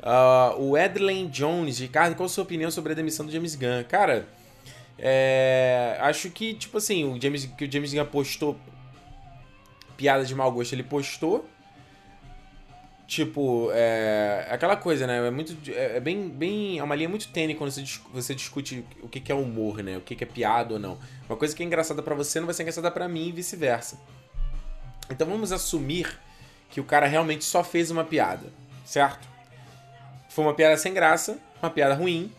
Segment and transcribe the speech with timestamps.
[0.00, 3.84] Uh, o Edlen Jones, Ricardo, qual a sua opinião sobre a demissão do James Gunn?
[3.88, 4.28] Cara,
[4.98, 8.56] é, acho que, tipo assim, o James, que o James Gunn postou
[9.96, 11.48] piada de mau gosto, ele postou.
[13.06, 15.28] Tipo, é aquela coisa, né?
[15.28, 15.56] É muito.
[15.70, 16.78] É, é bem, bem.
[16.78, 19.96] É uma linha muito tênue quando você, você discute o que, que é humor, né?
[19.96, 20.98] O que, que é piada ou não.
[21.28, 23.96] Uma coisa que é engraçada para você não vai ser engraçada para mim e vice-versa.
[25.08, 26.18] Então vamos assumir
[26.68, 28.48] que o cara realmente só fez uma piada,
[28.84, 29.35] certo?
[30.36, 32.30] Foi uma piada sem graça, uma piada ruim.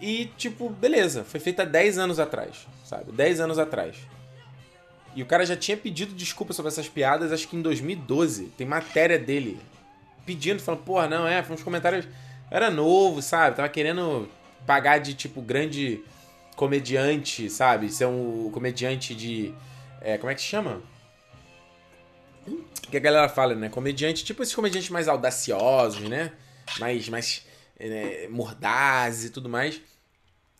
[0.00, 3.12] E, tipo, beleza, foi feita 10 anos atrás, sabe?
[3.12, 3.94] 10 anos atrás.
[5.14, 8.46] E o cara já tinha pedido desculpa sobre essas piadas, acho que em 2012.
[8.58, 9.60] Tem matéria dele
[10.26, 12.08] pedindo, falando, porra, não, é, foi uns comentários.
[12.50, 13.54] Era novo, sabe?
[13.54, 14.28] Tava querendo
[14.66, 16.02] pagar de, tipo, grande
[16.56, 17.88] comediante, sabe?
[17.88, 19.54] Ser um comediante de.
[20.00, 20.82] É, como é que chama?
[22.90, 23.68] Que a galera fala, né?
[23.68, 26.32] Comediante, tipo esses comediantes mais audaciosos, né?
[26.78, 27.46] Mais, mais
[27.78, 29.80] é, mordazes e tudo mais.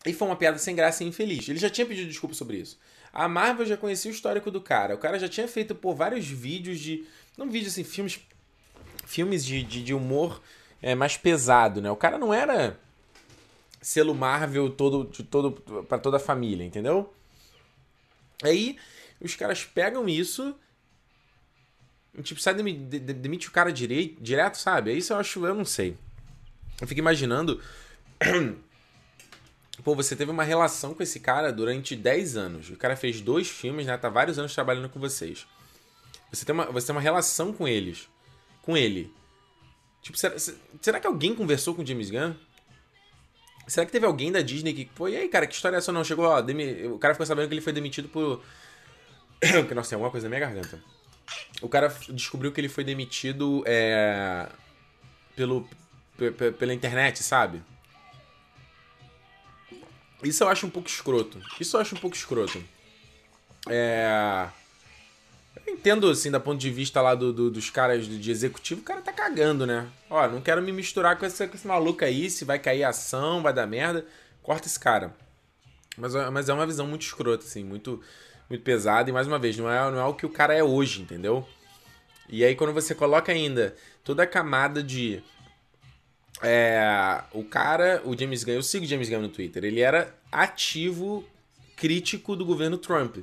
[0.05, 1.47] E foi uma piada sem graça e infeliz.
[1.47, 2.77] Ele já tinha pedido desculpa sobre isso.
[3.13, 4.95] A Marvel já conhecia o histórico do cara.
[4.95, 7.05] O cara já tinha feito por vários vídeos de.
[7.37, 8.19] Não vídeos assim, filmes.
[9.05, 10.41] Filmes de, de, de humor
[10.81, 11.91] é, mais pesado, né?
[11.91, 12.79] O cara não era
[13.81, 15.51] selo Marvel todo, de todo
[15.83, 17.13] para toda a família, entendeu?
[18.41, 18.77] Aí
[19.21, 20.55] os caras pegam isso.
[22.21, 24.91] Tipo, sai demite, demite o cara direito, direto, sabe?
[24.91, 25.97] É isso eu acho, eu não sei.
[26.79, 27.59] Eu fico imaginando.
[29.83, 32.69] Pô, você teve uma relação com esse cara durante 10 anos.
[32.69, 33.97] O cara fez dois filmes, né?
[33.97, 35.47] Tá vários anos trabalhando com vocês.
[36.31, 38.07] Você tem uma, você tem uma relação com eles.
[38.61, 39.11] Com ele.
[40.03, 40.35] Tipo, será,
[40.81, 42.35] será que alguém conversou com o James Gunn?
[43.67, 44.85] Será que teve alguém da Disney que.
[44.85, 46.03] Pô, e aí, cara, que história é essa não?
[46.03, 46.85] Chegou, ó, demi...
[46.87, 48.43] o cara ficou sabendo que ele foi demitido por.
[49.73, 50.83] Nossa, tem alguma coisa na minha garganta.
[51.63, 54.47] O cara descobriu que ele foi demitido é...
[55.33, 55.67] pelo,
[56.59, 57.61] pela internet, sabe?
[60.21, 61.41] Isso eu acho um pouco escroto.
[61.59, 62.61] Isso eu acho um pouco escroto.
[63.69, 64.49] É.
[65.65, 68.83] Eu entendo, assim, da ponto de vista lá do, do dos caras de executivo, o
[68.83, 69.87] cara tá cagando, né?
[70.09, 73.41] Ó, não quero me misturar com esse, com esse maluco aí, se vai cair ação,
[73.41, 74.05] vai dar merda.
[74.41, 75.15] Corta esse cara.
[75.97, 78.01] Mas, mas é uma visão muito escrota, assim, muito,
[78.53, 79.09] muito pesada.
[79.09, 81.45] E mais uma vez, não é, não é o que o cara é hoje, entendeu?
[82.29, 85.21] E aí, quando você coloca ainda toda a camada de
[86.41, 90.15] é, o cara, o James Gunn, eu sigo o James Gunn no Twitter, ele era
[90.31, 91.25] ativo
[91.75, 93.17] crítico do governo Trump.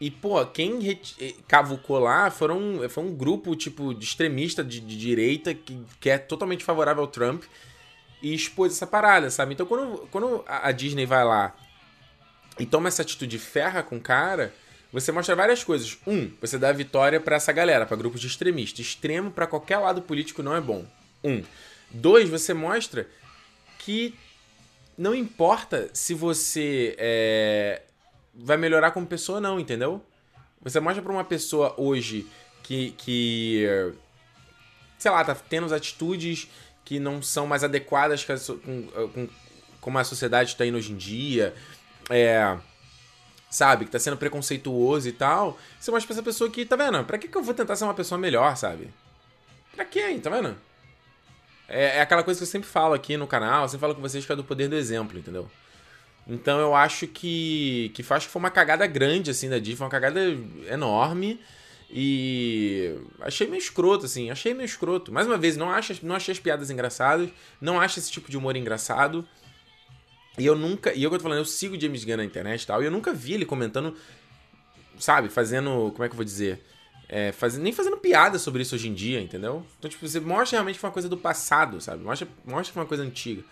[0.00, 4.98] E, pô, quem eh, cavucou lá foram, foi um grupo, tipo, de extremista de, de
[4.98, 7.44] direita que, que é totalmente favorável ao Trump
[8.20, 9.54] e expôs essa parada, sabe?
[9.54, 11.54] Então, quando, quando a Disney vai lá
[12.58, 14.52] e toma essa atitude ferra com o cara,
[14.92, 15.98] você mostra várias coisas.
[16.06, 18.86] Um, você dá vitória para essa galera, para grupos de extremistas.
[18.86, 20.86] Extremo para qualquer lado político não é bom.
[21.22, 21.42] Um.
[21.90, 23.08] Dois, você mostra
[23.78, 24.14] que
[24.96, 27.82] não importa se você é,
[28.32, 30.00] vai melhorar como pessoa ou não, entendeu?
[30.62, 32.26] Você mostra pra uma pessoa hoje
[32.62, 33.64] que, que
[34.98, 36.48] sei lá, tá tendo as atitudes
[36.84, 39.28] que não são mais adequadas com, com
[39.80, 41.54] como a sociedade está indo hoje em dia,
[42.10, 42.56] é,
[43.50, 47.04] sabe, que tá sendo preconceituoso e tal, você mostra pra essa pessoa que, tá vendo?
[47.04, 48.88] Pra que, que eu vou tentar ser uma pessoa melhor, sabe?
[49.74, 50.56] Pra quê, tá vendo?
[51.68, 54.02] É, é, aquela coisa que eu sempre falo aqui no canal, eu sempre falo com
[54.02, 55.50] vocês que é do poder do exemplo, entendeu?
[56.26, 57.90] Então eu acho que.
[57.94, 60.20] que acho que foi uma cagada grande, assim, da Disney, foi uma cagada
[60.70, 61.40] enorme.
[61.90, 65.12] E achei meio escroto, assim, achei meio escroto.
[65.12, 67.28] Mais uma vez, não, acho, não achei as piadas engraçadas,
[67.60, 69.26] não acho esse tipo de humor engraçado.
[70.38, 70.92] E eu nunca.
[70.92, 72.86] E eu que eu tô falando, eu sigo James Gunn na internet e tal, e
[72.86, 73.96] eu nunca vi ele comentando,
[74.98, 75.90] sabe, fazendo.
[75.92, 76.60] Como é que eu vou dizer?
[77.08, 79.64] é, faz, nem fazendo piada sobre isso hoje em dia, entendeu?
[79.78, 82.02] Então, tipo, você mostra realmente que foi uma coisa do passado, sabe?
[82.02, 83.42] Mostra, mostra que foi uma coisa antiga.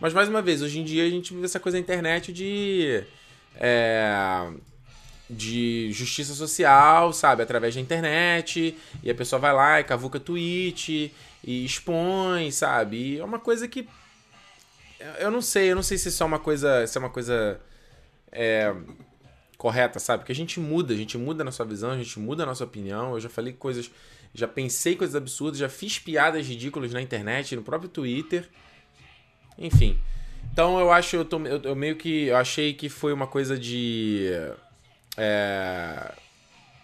[0.00, 3.02] Mas, mais uma vez, hoje em dia a gente vive essa coisa na internet de.
[3.56, 4.50] É,
[5.30, 7.42] de justiça social, sabe?
[7.42, 8.76] Através da internet.
[9.02, 11.12] E a pessoa vai lá e cavuca tweet
[11.44, 12.96] e expõe, sabe?
[13.14, 13.88] E é uma coisa que.
[15.18, 16.86] Eu não sei, eu não sei se isso é uma coisa.
[16.86, 17.60] Se é uma coisa.
[18.30, 18.74] É,
[19.56, 20.22] correta, sabe?
[20.22, 22.64] Porque a gente muda, a gente muda a nossa visão, a gente muda a nossa
[22.64, 23.14] opinião.
[23.14, 23.90] Eu já falei coisas,
[24.32, 28.48] já pensei coisas absurdas, já fiz piadas ridículas na internet, no próprio Twitter.
[29.58, 29.98] Enfim.
[30.52, 32.26] Então eu acho, eu, tô, eu, eu meio que.
[32.26, 34.30] Eu achei que foi uma coisa de.
[35.16, 36.12] É,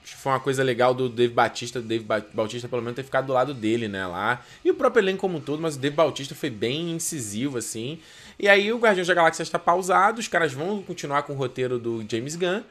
[0.05, 2.05] Acho que foi uma coisa legal do Dave Batista, do Dave
[2.35, 4.45] Bautista pelo menos ter ficado do lado dele, né, lá.
[4.62, 7.99] E o próprio elenco como um todo, mas o Dave Bautista foi bem incisivo, assim.
[8.39, 11.79] E aí o Guardiões da Galáxia está pausado, os caras vão continuar com o roteiro
[11.79, 12.62] do James Gunn.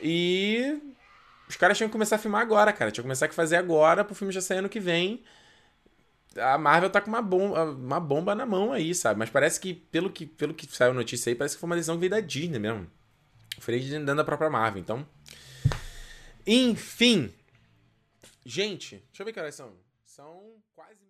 [0.00, 0.78] E
[1.48, 2.92] os caras tinham que começar a filmar agora, cara.
[2.92, 5.24] Tinha que começar a fazer agora pro filme já sair ano que vem.
[6.36, 9.18] A Marvel tá com uma bomba, uma bomba na mão aí, sabe?
[9.18, 11.96] Mas parece que, pelo que, pelo que saiu notícia aí, parece que foi uma decisão
[11.96, 12.86] que veio da Disney mesmo.
[13.58, 15.04] Foi dentro da própria Marvel, então...
[16.50, 17.30] Enfim.
[18.42, 19.76] Gente, deixa eu ver que horas são.
[20.06, 21.07] São quase.